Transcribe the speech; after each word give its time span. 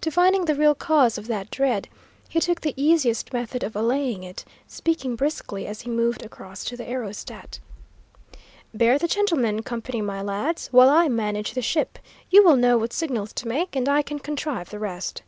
Divining 0.00 0.44
the 0.44 0.54
real 0.54 0.76
cause 0.76 1.18
of 1.18 1.26
that 1.26 1.50
dread, 1.50 1.88
he 2.28 2.38
took 2.38 2.60
the 2.60 2.74
easiest 2.80 3.32
method 3.32 3.64
of 3.64 3.74
allaying 3.74 4.22
it, 4.22 4.44
speaking 4.68 5.16
briskly 5.16 5.66
as 5.66 5.80
he 5.80 5.90
moved 5.90 6.24
across 6.24 6.62
to 6.66 6.76
the 6.76 6.88
aerostat. 6.88 7.58
"Bear 8.72 8.98
the 9.00 9.08
gentleman 9.08 9.62
company, 9.64 10.00
my 10.00 10.22
lads, 10.22 10.68
while 10.70 10.90
I 10.90 11.08
manage 11.08 11.54
the 11.54 11.60
ship. 11.60 11.98
You 12.30 12.44
will 12.44 12.54
know 12.54 12.78
what 12.78 12.92
signals 12.92 13.32
to 13.32 13.48
make, 13.48 13.74
and 13.74 13.88
I 13.88 14.02
can 14.02 14.20
contrive 14.20 14.70
the 14.70 14.78
rest." 14.78 15.22